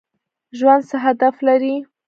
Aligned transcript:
ژوند 0.57 0.83
څه 0.89 0.97
هدف 1.05 1.35
لري؟ 1.47 1.75